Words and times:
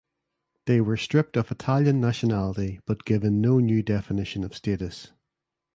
They 0.65 0.81
were 0.81 0.97
stripped 0.97 1.37
of 1.37 1.51
Italian 1.51 2.01
nationality 2.01 2.79
but 2.87 3.05
given 3.05 3.39
no 3.39 3.59
new 3.59 3.83
definition 3.83 4.43
of 4.43 4.55
status. 4.55 5.11